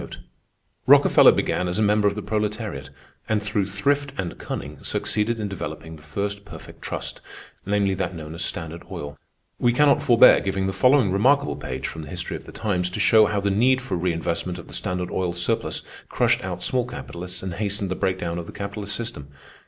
Rockefeller 0.87 1.31
began 1.31 1.67
as 1.67 1.77
a 1.77 1.81
member 1.83 2.07
of 2.07 2.15
the 2.15 2.23
proletariat, 2.23 2.89
and 3.29 3.39
through 3.39 3.67
thrift 3.67 4.11
and 4.17 4.35
cunning 4.39 4.81
succeeded 4.81 5.39
in 5.39 5.47
developing 5.47 5.95
the 5.95 6.01
first 6.01 6.43
perfect 6.43 6.81
trust, 6.81 7.21
namely 7.67 7.93
that 7.93 8.15
known 8.15 8.33
as 8.33 8.43
Standard 8.43 8.81
Oil. 8.89 9.15
We 9.59 9.73
cannot 9.73 10.01
forbear 10.01 10.39
giving 10.39 10.65
the 10.65 10.73
following 10.73 11.11
remarkable 11.11 11.55
page 11.55 11.87
from 11.87 12.01
the 12.01 12.09
history 12.09 12.35
of 12.35 12.45
the 12.45 12.51
times, 12.51 12.89
to 12.89 12.99
show 12.99 13.27
how 13.27 13.41
the 13.41 13.51
need 13.51 13.79
for 13.79 13.95
reinvestment 13.95 14.57
of 14.57 14.67
the 14.67 14.73
Standard 14.73 15.11
Oil 15.11 15.33
surplus 15.33 15.83
crushed 16.09 16.43
out 16.43 16.63
small 16.63 16.87
capitalists 16.87 17.43
and 17.43 17.53
hastened 17.53 17.91
the 17.91 17.95
breakdown 17.95 18.39
of 18.39 18.47
the 18.47 18.51
capitalist 18.51 18.95
system. 18.95 19.27